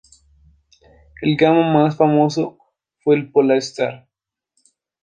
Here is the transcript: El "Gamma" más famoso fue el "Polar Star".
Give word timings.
El 1.21 1.37
"Gamma" 1.37 1.71
más 1.83 1.95
famoso 1.95 2.57
fue 3.03 3.17
el 3.17 3.31
"Polar 3.31 3.57
Star". 3.57 4.07